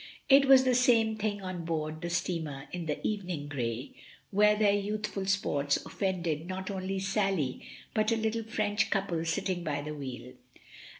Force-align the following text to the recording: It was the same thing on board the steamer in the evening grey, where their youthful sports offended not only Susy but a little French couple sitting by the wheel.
It 0.29 0.45
was 0.45 0.63
the 0.63 0.73
same 0.73 1.15
thing 1.15 1.43
on 1.43 1.63
board 1.63 2.01
the 2.01 2.09
steamer 2.09 2.67
in 2.71 2.87
the 2.87 2.99
evening 3.05 3.47
grey, 3.47 3.93
where 4.31 4.55
their 4.57 4.73
youthful 4.73 5.27
sports 5.27 5.77
offended 5.85 6.47
not 6.47 6.71
only 6.71 6.97
Susy 6.97 7.61
but 7.93 8.11
a 8.11 8.15
little 8.15 8.41
French 8.41 8.89
couple 8.89 9.23
sitting 9.25 9.63
by 9.63 9.83
the 9.83 9.93
wheel. 9.93 10.33